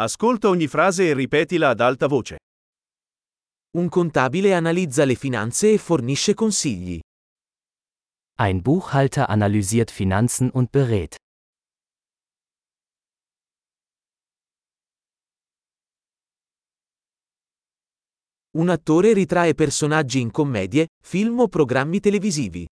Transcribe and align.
Ascolta 0.00 0.48
ogni 0.48 0.68
frase 0.68 1.08
e 1.08 1.12
ripetila 1.12 1.70
ad 1.70 1.80
alta 1.80 2.06
voce. 2.06 2.36
Un 3.76 3.88
contabile 3.88 4.54
analizza 4.54 5.04
le 5.04 5.16
finanze 5.16 5.72
e 5.72 5.78
fornisce 5.78 6.34
consigli. 6.34 7.00
Ein 8.40 8.62
Buchhalter 8.62 9.28
analysiert 9.28 9.90
Finanzen 9.90 10.50
und 10.52 10.70
berät. 10.70 11.16
Un 18.56 18.68
attore 18.68 19.12
ritrae 19.14 19.54
personaggi 19.54 20.20
in 20.20 20.30
commedie, 20.30 20.86
film 21.02 21.40
o 21.40 21.48
programmi 21.48 21.98
televisivi. 21.98 22.66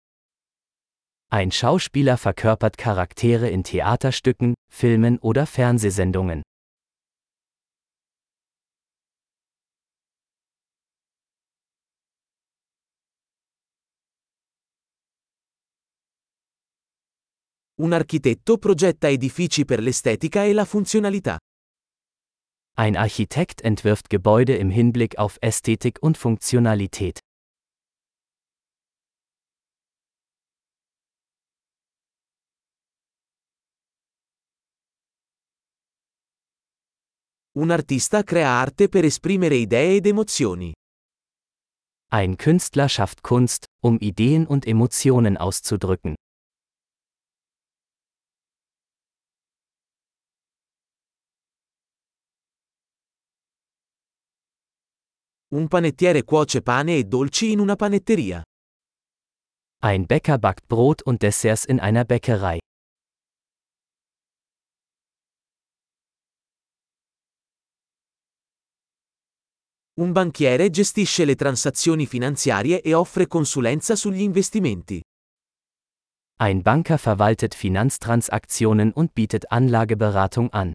Ein 1.32 1.50
Schauspieler 1.50 2.18
verkörpert 2.18 2.78
Charaktere 2.78 3.50
in 3.50 3.64
Theaterstücken, 3.64 4.54
Filmen 4.72 5.18
oder 5.18 5.48
Fernsehsendungen. 5.48 6.44
Un 17.78 17.92
architetto 17.92 18.58
progetta 18.58 19.10
edifici 19.10 19.66
per 19.66 19.82
l'estetica 19.82 20.46
e 20.46 20.54
la 20.54 20.64
funzionalità. 20.64 21.38
Ein 22.78 22.96
Architekt 22.96 23.62
entwirft 23.64 24.10
Gebäude 24.10 24.56
im 24.56 24.70
Hinblick 24.70 25.18
auf 25.18 25.38
Ästhetik 25.42 25.98
und 26.02 26.18
Funktionalität. 26.18 27.20
Un 37.58 37.72
artista 37.72 38.24
crea 38.24 38.52
arte 38.62 38.88
per 38.88 39.04
esprimere 39.04 39.56
idee 39.56 39.98
ed 39.98 40.06
emozioni. 40.08 40.72
Ein 42.10 42.38
Künstler 42.38 42.88
schafft 42.88 43.22
Kunst, 43.22 43.66
um 43.82 44.00
Ideen 44.00 44.48
und 44.48 44.66
Emotionen 44.66 45.36
auszudrücken. 45.36 46.16
Un 55.56 55.70
panettiere 55.70 56.26
cuoce 56.26 56.62
pane 56.62 56.98
e 56.98 57.06
dolci 57.06 57.52
in 57.54 57.60
una 57.60 57.78
panetteria. 57.78 58.44
Ein 59.84 60.06
Bäcker 60.06 60.38
backt 60.38 60.68
Brot 60.68 61.02
und 61.04 61.22
Desserts 61.22 61.64
in 61.64 61.80
einer 61.80 62.04
Bäckerei. 62.04 62.60
Un 69.98 70.12
banchiere 70.12 70.70
gestisce 70.70 71.24
le 71.24 71.36
transazioni 71.36 72.06
finanziarie 72.06 72.82
e 72.82 72.94
offre 72.94 73.28
consulenza 73.28 73.96
sugli 73.96 74.24
investimenti. 74.24 75.02
Ein 76.38 76.64
Banker 76.64 76.98
verwaltet 76.98 77.56
Finanztransaktionen 77.56 78.92
und 78.92 79.14
bietet 79.14 79.50
Anlageberatung 79.52 80.52
an. 80.52 80.74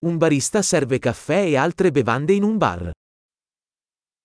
Un 0.00 0.16
barista 0.16 0.62
serve 0.62 1.00
caffè 1.00 1.46
e 1.46 1.56
altre 1.56 1.90
bevande 1.90 2.32
in 2.32 2.44
un 2.44 2.56
bar. 2.56 2.92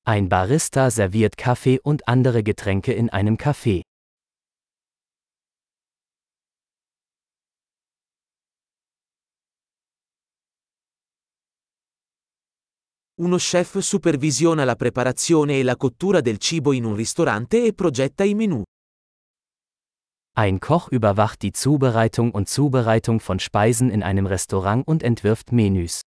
Ein 0.05 0.27
Barista 0.27 0.91
serviert 0.91 1.35
Kaffee 1.35 1.79
und 1.81 2.03
andere 2.05 2.43
Getränke 2.43 2.93
in 2.93 3.09
einem 3.09 3.37
Café. 3.37 3.81
Uno 13.15 13.37
chef 13.37 13.79
supervisiona 13.79 14.65
la 14.65 14.75
preparazione 14.75 15.57
e 15.57 15.63
la 15.63 15.75
cottura 15.75 16.21
del 16.21 16.37
cibo 16.37 16.71
in 16.73 16.83
un 16.83 16.95
ristorante 16.95 17.65
e 17.65 17.73
progetta 17.73 18.23
i 18.23 18.35
menù. 18.35 18.61
Ein 20.35 20.59
Koch 20.59 20.87
überwacht 20.87 21.43
die 21.43 21.51
Zubereitung 21.51 22.31
und 22.31 22.49
Zubereitung 22.49 23.19
von 23.19 23.39
Speisen 23.39 23.91
in 23.91 24.01
einem 24.01 24.25
Restaurant 24.25 24.87
und 24.87 25.03
entwirft 25.03 25.51
Menüs. 25.51 26.01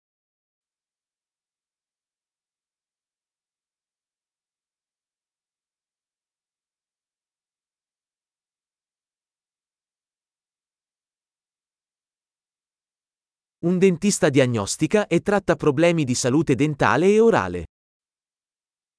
Un 13.60 13.78
dentista 13.78 14.30
diagnostica 14.30 15.06
e 15.06 15.20
tratta 15.20 15.54
problemi 15.54 16.04
di 16.04 16.14
salute 16.14 16.54
dentale 16.54 17.08
e 17.08 17.20
orale. 17.20 17.64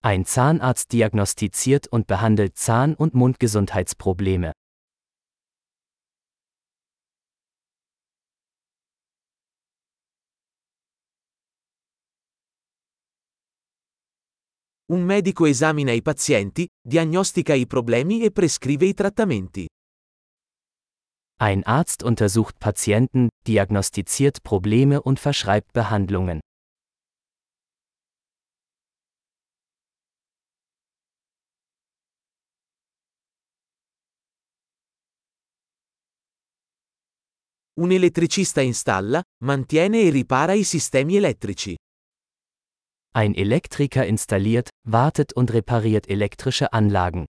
Ein 0.04 0.26
Zahnarzt 0.26 0.92
diagnostiziert 0.92 1.88
und 1.88 2.06
behandelt 2.06 2.58
Zahn- 2.58 2.94
und 2.94 3.16
Mundgesundheitsprobleme. 3.16 4.55
Un 14.96 15.04
medico 15.04 15.46
esamina 15.46 15.92
i 15.92 16.02
pazienti, 16.02 16.66
diagnostica 16.82 17.54
i 17.54 17.68
problemi 17.68 18.24
e 18.24 18.32
prescrive 18.32 18.86
i 18.86 18.94
trattamenti. 18.94 19.68
Ein 21.38 21.64
Arzt 21.66 22.02
untersucht 22.02 22.58
Patienten, 22.60 23.28
diagnostiziert 23.46 24.42
Probleme 24.42 25.02
und 25.02 25.20
verschreibt 25.20 25.74
Behandlungen. 25.74 26.40
Un 37.78 37.92
elettricista 37.92 38.62
installa, 38.62 39.22
mantiene 39.44 40.04
e 40.04 40.10
ripara 40.10 40.54
i 40.54 40.64
sistemi 40.64 41.18
elettrici. 41.18 41.76
Ein 43.18 43.34
Elektriker 43.34 44.06
installiert, 44.06 44.72
wartet 44.84 45.32
und 45.32 45.54
repariert 45.54 46.10
elektrische 46.10 46.74
Anlagen. 46.74 47.26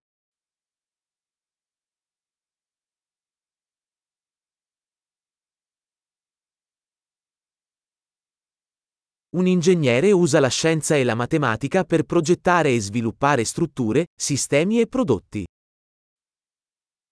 Un 9.33 9.47
ingegnere 9.47 10.13
usa 10.13 10.41
la 10.41 10.49
scienza 10.49 10.97
e 10.97 11.05
la 11.05 11.15
matematica 11.15 11.85
per 11.85 12.03
progettare 12.03 12.75
e 12.75 12.81
sviluppare 12.81 13.45
strutture, 13.45 14.07
sistemi 14.21 14.81
e 14.81 14.89
prodotti. 14.89 15.45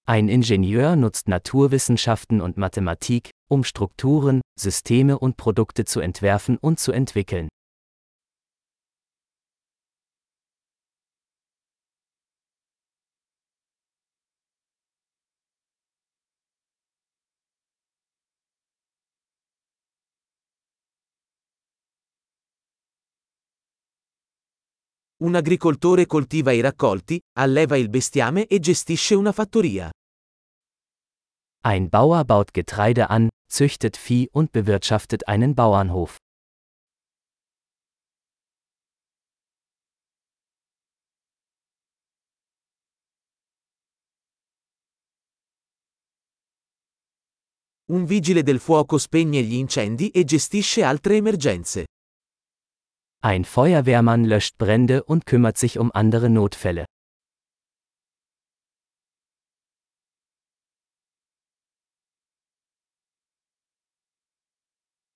Ein 0.08 0.28
Ingenieur 0.28 0.96
nutzt 0.96 1.28
Naturwissenschaften 1.28 2.40
und 2.40 2.56
Mathematik, 2.56 3.30
um 3.48 3.62
Strukturen, 3.62 4.40
Systeme 4.58 5.16
und 5.16 5.36
Produkte 5.36 5.84
zu 5.84 6.00
entwerfen 6.00 6.56
und 6.56 6.80
zu 6.80 6.90
entwickeln. 6.90 7.46
Un 25.16 25.36
agricoltore 25.36 26.06
coltiva 26.06 26.50
i 26.50 26.60
raccolti, 26.60 27.20
alleva 27.38 27.76
il 27.76 27.88
bestiame 27.88 28.46
e 28.48 28.58
gestisce 28.58 29.14
una 29.14 29.30
fattoria. 29.30 29.88
Ein 31.60 31.88
Bauer 31.88 32.24
baut 32.24 32.50
Getreide 32.52 33.08
an, 33.08 33.28
züchtet 33.48 33.96
Vieh 33.96 34.28
und 34.32 34.50
bewirtschaftet 34.50 35.22
einen 35.28 35.54
Bauernhof. 35.54 36.16
Un 47.86 48.04
vigile 48.06 48.42
del 48.42 48.58
fuoco 48.58 48.98
spegne 48.98 49.42
gli 49.42 49.54
incendi 49.54 50.08
e 50.08 50.24
gestisce 50.24 50.82
altre 50.82 51.16
emergenze. 51.16 51.84
Ein 53.24 53.46
Feuerwehrmann 53.46 54.26
löscht 54.26 54.58
Brände 54.58 55.02
und 55.02 55.24
kümmert 55.24 55.56
sich 55.56 55.78
um 55.78 55.90
andere 55.94 56.28
Notfälle. 56.28 56.84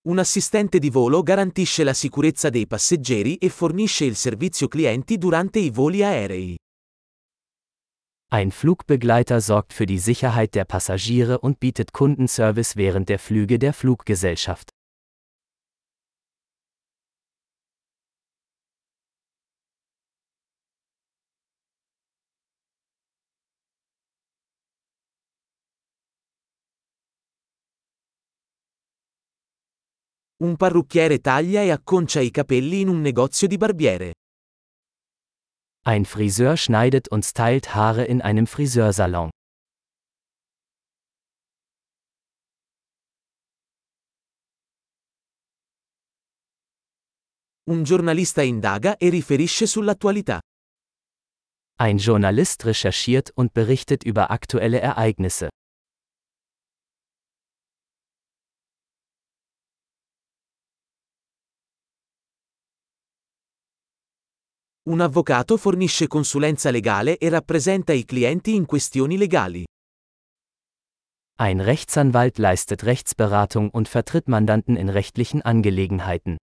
Un 0.06 0.18
assistente 0.18 0.78
di 0.78 0.88
volo 0.88 1.22
garantisce 1.22 1.84
la 1.84 1.92
sicurezza 1.92 2.48
dei 2.48 2.66
passeggeri 2.66 3.36
e 3.36 3.50
fornisce 3.50 4.06
il 4.06 4.16
servizio 4.16 4.68
clienti 4.68 5.18
durante 5.18 5.58
i 5.58 5.68
voli 5.70 6.02
aerei. 6.02 6.56
Ein 8.32 8.50
Flugbegleiter 8.52 9.42
sorgt 9.42 9.74
für 9.74 9.84
die 9.84 9.98
Sicherheit 9.98 10.54
der 10.54 10.64
Passagiere 10.64 11.40
und 11.40 11.60
bietet 11.60 11.92
Kundenservice 11.92 12.74
während 12.76 13.10
der 13.10 13.18
Flüge 13.18 13.58
der 13.58 13.74
Fluggesellschaft. 13.74 14.70
Un 30.40 30.54
parrucchiere 30.54 31.18
taglia 31.18 31.62
e 31.62 31.72
acconcia 31.72 32.20
i 32.20 32.30
capelli 32.30 32.82
in 32.82 32.88
un 32.88 33.00
negozio 33.00 33.48
di 33.48 33.56
barbiere. 33.56 34.12
Ein 35.84 36.04
Friseur 36.04 36.56
schneidet 36.56 37.08
und 37.10 37.24
stylt 37.24 37.74
Haare 37.74 38.04
in 38.04 38.20
einem 38.20 38.46
Friseursalon. 38.46 39.30
Un 47.64 47.82
giornalista 47.82 48.40
indaga 48.42 48.96
e 48.96 49.08
riferisce 49.08 49.66
sull'attualità. 49.66 50.38
Ein 51.80 51.98
Journalist 51.98 52.64
recherchiert 52.64 53.32
und 53.34 53.52
berichtet 53.52 54.04
über 54.04 54.30
aktuelle 54.30 54.80
Ereignisse. 54.80 55.48
Un 64.88 65.00
avvocato 65.00 65.58
fornisce 65.58 66.06
consulenza 66.06 66.70
legale 66.70 67.18
e 67.18 67.28
rappresenta 67.28 67.92
i 67.92 68.06
clienti 68.06 68.54
in 68.54 68.64
questioni 68.64 69.18
legali. 69.18 69.66
Ein 71.38 71.60
Rechtsanwalt 71.60 72.38
leistet 72.38 72.84
Rechtsberatung 72.84 73.68
und 73.70 73.86
vertritt 73.86 74.28
Mandanten 74.28 74.76
in 74.76 74.88
rechtlichen 74.88 75.42
Angelegenheiten. 75.42 76.38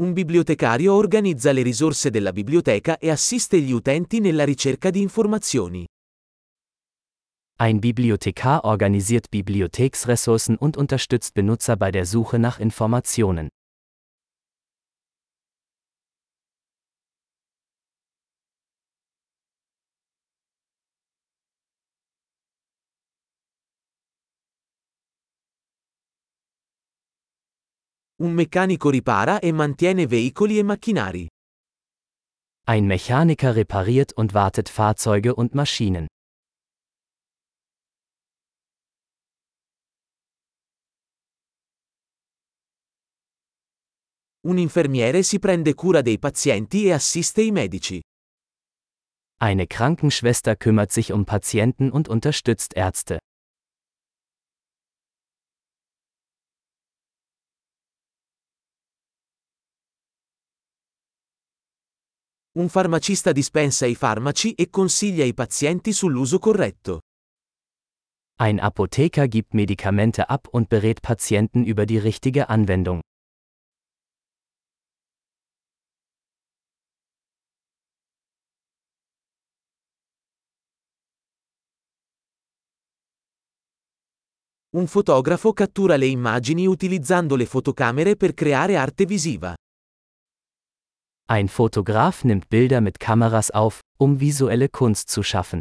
Un 0.00 0.14
bibliotecario 0.14 0.94
organizza 0.94 1.52
le 1.52 1.60
risorse 1.60 2.08
della 2.08 2.32
biblioteca 2.32 2.96
e 2.96 3.10
assiste 3.10 3.60
gli 3.60 3.70
utenti 3.70 4.18
nella 4.20 4.44
ricerca 4.44 4.88
di 4.88 5.02
informazioni. 5.02 5.84
Ein 7.62 7.80
Bibliothekar 7.80 8.64
organisiert 8.64 9.30
Bibliotheksressourcen 9.30 10.56
und 10.56 10.76
unterstützt 10.76 11.32
Benutzer 11.34 11.76
bei 11.76 11.92
der 11.92 12.06
Suche 12.06 12.40
nach 12.40 12.58
Informationen. 12.58 13.50
Un 28.18 28.34
meccanico 28.34 28.88
ripara 28.88 29.38
e 29.40 29.52
mantiene 29.52 30.10
veicoli 30.10 30.58
e 30.58 30.64
macchinari. 30.64 31.28
Ein 32.66 32.88
Mechaniker 32.88 33.54
repariert 33.54 34.12
und 34.14 34.34
wartet 34.34 34.68
Fahrzeuge 34.68 35.36
und 35.36 35.54
Maschinen. 35.54 36.08
Un 44.44 44.58
infermiere 44.58 45.22
si 45.22 45.38
prende 45.38 45.72
cura 45.74 46.02
dei 46.02 46.18
pazienti 46.18 46.86
e 46.86 46.92
assiste 46.92 47.42
i 47.42 47.52
medici. 47.52 48.00
Eine 49.38 49.68
Krankenschwester 49.68 50.56
kümmert 50.56 50.90
sich 50.90 51.12
um 51.12 51.24
Patienten 51.24 51.92
und 51.92 52.08
unterstützt 52.08 52.74
Ärzte. 52.74 53.18
Un 62.54 62.68
farmacista 62.68 63.32
dispensa 63.32 63.86
i 63.86 63.94
farmaci 63.94 64.54
e 64.54 64.70
consiglia 64.70 65.24
i 65.24 65.34
pazienti 65.34 65.92
sull'uso 65.92 66.40
corretto. 66.40 67.00
Ein 68.40 68.58
Apotheker 68.58 69.28
gibt 69.28 69.54
Medikamente 69.54 70.28
ab 70.28 70.48
und 70.48 70.68
berät 70.68 71.00
Patienten 71.00 71.64
über 71.64 71.86
die 71.86 71.98
richtige 71.98 72.48
Anwendung. 72.48 73.02
Un 84.74 84.86
fotografo 84.86 85.52
cattura 85.52 85.96
le 85.96 86.06
immagini 86.06 86.66
utilizzando 86.66 87.36
le 87.36 87.44
fotocamere 87.44 88.16
per 88.16 88.32
creare 88.32 88.78
arte 88.78 89.04
visiva. 89.04 89.54
Ein 91.28 91.48
Fotograf 91.48 92.24
nimmt 92.24 92.48
Bilder 92.48 92.80
mit 92.80 92.98
Kameras 92.98 93.50
auf, 93.50 93.80
um 93.98 94.18
visuelle 94.18 94.70
Kunst 94.70 95.10
zu 95.10 95.22
schaffen. 95.22 95.60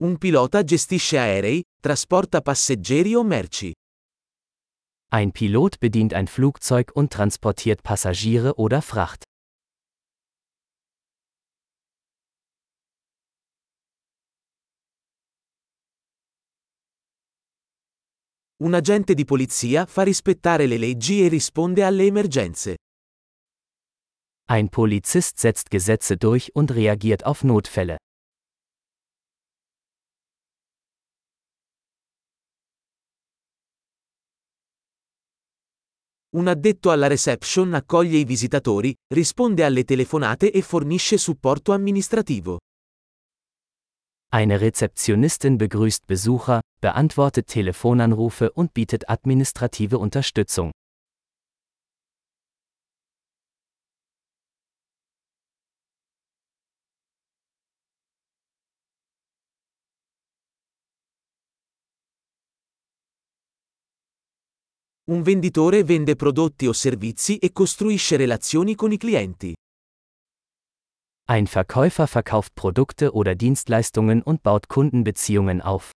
Un 0.00 0.18
pilota 0.18 0.64
gestisce 0.64 1.18
aerei, 1.18 1.60
trasporta 1.80 2.40
passeggeri 2.40 3.14
o 3.14 3.22
merci. 3.22 3.72
Ein 5.10 5.32
Pilot 5.32 5.80
bedient 5.80 6.12
ein 6.12 6.26
Flugzeug 6.28 6.92
und 6.94 7.10
transportiert 7.10 7.82
Passagiere 7.82 8.56
oder 8.58 8.82
Fracht. 8.82 9.24
Un 18.60 18.74
agente 18.74 19.14
di 19.14 19.24
polizia 19.24 19.86
fa 19.86 20.02
rispettare 20.02 20.66
le 20.66 20.76
leggi 20.76 21.22
e 21.22 21.28
risponde 21.28 21.86
alle 21.86 22.04
emergenze. 22.04 22.76
Ein 24.46 24.68
Polizist 24.68 25.38
setzt 25.38 25.70
Gesetze 25.70 26.18
durch 26.18 26.54
und 26.54 26.70
reagiert 26.72 27.24
auf 27.24 27.44
Notfälle. 27.44 27.96
Un 36.36 36.46
addetto 36.46 36.90
alla 36.90 37.06
reception 37.06 37.72
accoglie 37.72 38.18
i 38.18 38.24
visitatori, 38.24 38.94
risponde 39.14 39.64
alle 39.64 39.84
telefonate 39.84 40.52
e 40.52 40.60
fornisce 40.60 41.16
supporto 41.16 41.72
amministrativo. 41.72 42.58
Eine 44.30 44.60
Rezeptionistin 44.60 45.56
begrüßt 45.56 46.06
Besucher, 46.06 46.60
beantwortet 46.82 47.46
Telefonanrufe 47.46 48.50
und 48.52 48.74
bietet 48.74 49.08
administrative 49.08 49.96
Unterstützung. 49.96 50.70
Un 65.10 65.22
venditore 65.22 65.84
vende 65.84 66.16
prodotti 66.16 66.66
o 66.66 66.74
servizi 66.74 67.38
e 67.38 67.50
costruisce 67.50 68.16
relazioni 68.16 68.74
con 68.74 68.92
i 68.92 68.98
clienti. 68.98 69.54
Ein 71.30 71.46
Verkäufer 71.46 72.06
verkauft 72.06 72.54
Produkte 72.54 73.12
oder 73.12 73.34
Dienstleistungen 73.34 74.20
und 74.22 74.42
baut 74.42 74.68
Kundenbeziehungen 74.68 75.62
auf. 75.62 75.92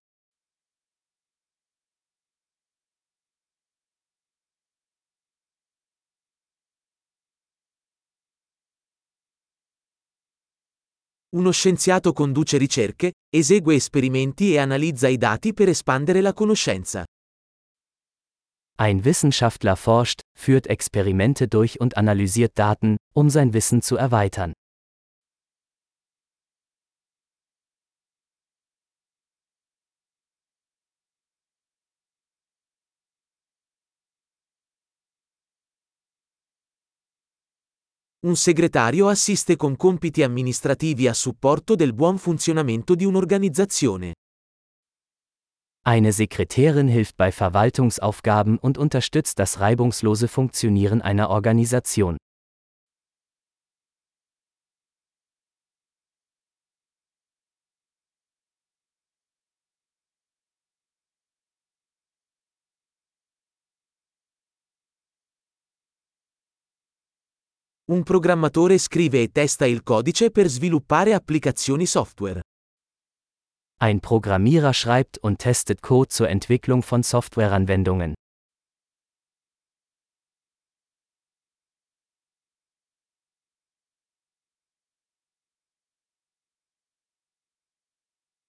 Uno 11.34 11.50
scienziato 11.50 12.14
conduce 12.14 12.56
ricerche, 12.56 13.12
esegue 13.28 13.74
esperimenti 13.74 14.54
e 14.54 14.58
analizza 14.58 15.08
i 15.08 15.18
dati 15.18 15.52
per 15.52 15.68
espandere 15.68 16.22
la 16.22 16.32
conoscenza. 16.32 17.04
Ein 18.82 19.04
Wissenschaftler 19.04 19.76
forscht, 19.76 20.22
führt 20.36 20.66
Experimente 20.66 21.46
durch 21.46 21.78
und 21.78 21.96
analysiert 21.96 22.58
Daten, 22.58 22.96
um 23.14 23.30
sein 23.30 23.52
Wissen 23.52 23.80
zu 23.80 23.96
erweitern. 23.96 24.54
Un 38.24 38.34
segretario 38.34 39.06
assiste 39.08 39.54
con 39.56 39.76
compiti 39.76 40.24
amministrativi 40.24 41.06
a 41.06 41.14
supporto 41.14 41.76
del 41.76 41.92
buon 41.92 42.18
funzionamento 42.18 42.96
di 42.96 43.04
un'organizzazione. 43.04 44.14
Eine 45.84 46.12
Sekretärin 46.12 46.86
hilft 46.86 47.16
bei 47.16 47.32
Verwaltungsaufgaben 47.32 48.56
und 48.56 48.78
unterstützt 48.78 49.40
das 49.40 49.58
reibungslose 49.58 50.28
Funktionieren 50.28 51.02
einer 51.02 51.28
Organisation. 51.28 52.16
Un 67.88 68.04
programmatore 68.04 68.78
scrive 68.78 69.20
e 69.20 69.32
testa 69.32 69.66
il 69.66 69.82
codice 69.82 70.30
per 70.30 70.48
sviluppare 70.48 71.12
applicazioni 71.12 71.86
software. 71.86 72.40
Ein 73.82 74.00
Programmierer 74.00 74.74
schreibt 74.74 75.18
und 75.18 75.40
testet 75.40 75.82
Code 75.82 76.06
zur 76.06 76.28
Entwicklung 76.28 76.84
von 76.84 77.02
Softwareanwendungen. 77.02 78.14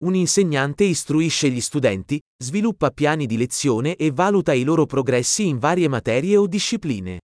Un 0.04 0.13
insegnante 0.13 0.84
istruisce 0.84 1.50
gli 1.50 1.62
studenti, 1.62 2.20
sviluppa 2.38 2.92
piani 2.92 3.25
di 3.25 3.38
lezione 3.38 3.96
e 3.96 4.12
valuta 4.12 4.54
i 4.54 4.63
loro 4.63 4.86
progressi 4.86 5.48
in 5.48 5.58
varie 5.58 5.88
materie 5.88 6.38
o 6.38 6.46
discipline. 6.46 7.18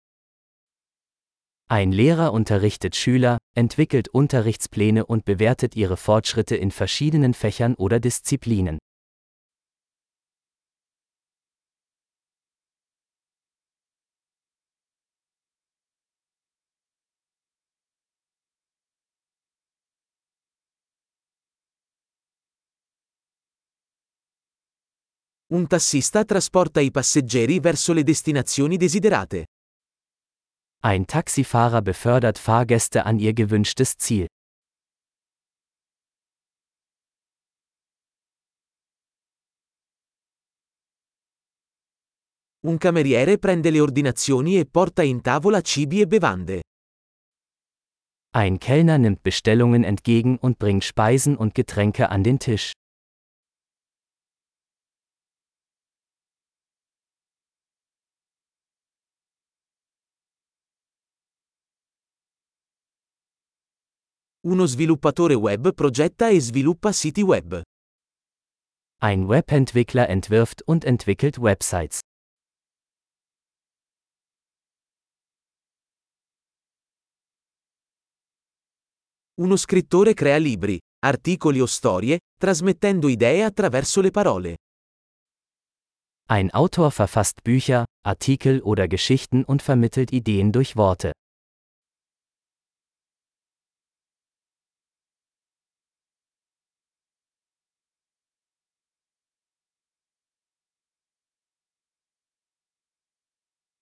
Ein 1.72 1.92
Lehrer 1.92 2.34
unterrichtet 2.34 2.96
Schüler, 2.96 3.38
entwickelt 3.56 4.08
Unterrichtspläne 4.08 5.06
und 5.06 5.24
bewertet 5.24 5.76
ihre 5.76 5.98
Fortschritte 5.98 6.56
in 6.56 6.72
verschiedenen 6.72 7.36
Fächern 7.36 7.76
oder 7.76 8.00
Disziplinen. 8.00 8.80
Un 25.52 25.68
tassista 25.68 26.24
trasporta 26.24 26.80
i 26.82 26.90
passeggeri 26.90 27.60
verso 27.60 27.94
le 27.94 28.04
destinazioni 28.04 28.78
desiderate. 28.80 29.46
Ein 30.82 31.08
Taxifahrer 31.08 31.82
befördert 31.82 32.38
Fahrgäste 32.38 33.06
an 33.06 33.20
ihr 33.20 33.34
gewünschtes 33.34 33.98
Ziel. 33.98 34.28
Un 42.62 42.78
cameriere 42.78 43.38
prende 43.38 43.72
le 43.72 43.82
ordinazioni 43.82 44.58
e 44.58 44.66
porta 44.66 45.04
in 45.04 45.22
tavola 45.22 45.62
cibi 45.62 46.02
e 46.02 46.08
bevande. 46.08 46.62
Ein 48.32 48.58
Kellner 48.60 48.98
nimmt 48.98 49.22
Bestellungen 49.22 49.84
entgegen 49.84 50.38
und 50.38 50.60
bringt 50.60 50.86
Speisen 50.86 51.36
und 51.36 51.56
Getränke 51.56 52.10
an 52.10 52.24
den 52.24 52.40
Tisch. 52.40 52.72
Uno 64.48 64.66
sviluppatore 64.66 65.34
web 65.34 65.74
progetta 65.74 66.30
e 66.30 66.40
sviluppa 66.40 66.94
siti 66.94 67.22
web. 67.24 67.62
Ein 69.02 69.28
Webentwickler 69.28 70.08
entwirft 70.08 70.62
und 70.66 70.86
entwickelt 70.86 71.42
Websites. 71.42 72.00
Uno 79.42 79.58
scrittore 79.58 80.14
crea 80.14 80.38
libri, 80.38 80.80
articoli 81.06 81.60
o 81.60 81.66
storie, 81.66 82.18
trasmettendo 82.38 83.10
idee 83.10 83.44
attraverso 83.44 84.00
le 84.00 84.12
parole. 84.12 84.56
Ein 86.30 86.50
Autor 86.52 86.92
verfasst 86.92 87.44
Bücher, 87.44 87.84
Artikel 88.06 88.62
oder 88.62 88.88
Geschichten 88.88 89.44
und 89.44 89.62
vermittelt 89.62 90.14
Ideen 90.14 90.54
durch 90.54 90.78
Worte. 90.78 91.12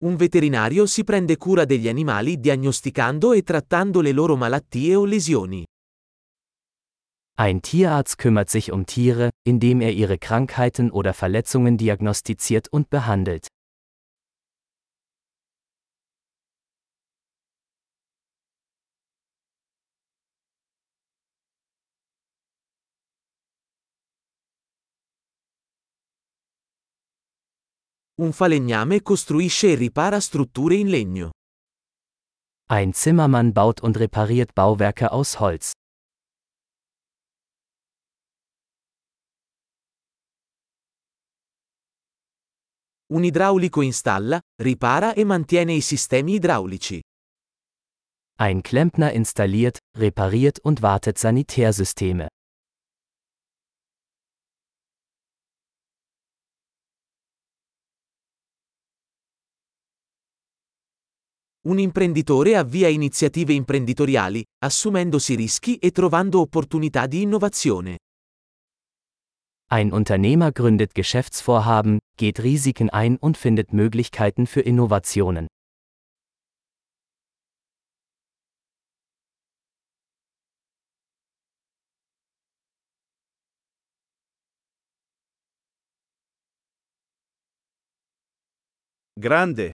Un 0.04 0.16
veterinario 0.16 0.86
si 0.86 1.04
prende 1.04 1.38
cura 1.38 1.66
degli 1.66 1.88
animali 1.88 2.40
diagnosticando 2.40 3.34
e 3.34 3.42
trattando 3.42 4.00
le 4.00 4.12
loro 4.12 4.36
malattie 4.36 4.94
o 4.94 5.06
lesioni. 5.06 5.66
Ein 7.40 7.62
Tierarzt 7.62 8.20
kümmert 8.20 8.52
sich 8.52 8.72
um 8.72 8.86
Tiere, 8.86 9.32
indem 9.44 9.82
er 9.82 9.92
ihre 9.92 10.20
Krankheiten 10.20 10.92
oder 10.92 11.14
Verletzungen 11.14 11.78
diagnostiziert 11.78 12.68
und 12.72 12.92
behandelt. 12.92 13.48
Un 28.20 28.32
falegname 28.34 29.04
costruisce 29.04 29.74
e 29.74 29.76
ripara 29.76 30.20
strutture 30.20 30.74
in 30.74 30.88
legno. 30.88 31.30
Ein 32.68 32.92
Zimmermann 32.92 33.54
baut 33.54 33.80
und 33.82 33.96
repariert 33.96 34.56
Bauwerke 34.56 35.12
aus 35.12 35.40
Holz. 35.40 35.74
Un 43.14 43.24
idraulico 43.24 43.82
installa, 43.82 44.42
ripara 44.64 45.14
e 45.14 45.24
mantiene 45.24 45.74
i 45.74 45.82
sistemi 45.82 46.34
idraulici. 46.34 47.00
Ein 48.40 48.64
Klempner 48.64 49.14
installiert, 49.14 49.78
repariert 49.96 50.60
und 50.64 50.82
wartet 50.82 51.20
Sanitärsysteme. 51.20 52.30
Un 61.68 61.80
imprenditore 61.80 62.56
avvia 62.56 62.88
iniziative 62.88 63.52
imprenditoriali, 63.52 64.42
assumendosi 64.64 65.36
rischi 65.36 65.76
e 65.76 65.92
trovando 65.92 66.40
opportunità 66.40 67.08
di 67.08 67.24
innovazione. 67.24 67.98
Ein 69.70 69.92
Unternehmer 69.92 70.54
gründet 70.54 70.94
Geschäftsvorhaben, 70.94 71.98
geht 72.16 72.40
Risiken 72.40 72.90
ein 72.90 73.18
und 73.18 73.36
findet 73.36 73.74
Möglichkeiten 73.74 74.48
für 74.48 74.62
Innovationen. 74.62 75.48
Grande, 89.20 89.74